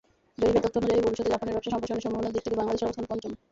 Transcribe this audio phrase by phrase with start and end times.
[0.41, 3.31] জরিপের তথ্য অনুযায়ী, ভবিষ্যতে জাপানের ব্যবসা সম্প্রসারণের সম্ভাবনার দিক থেকে বাংলাদেশের অবস্থান পঞ্চম।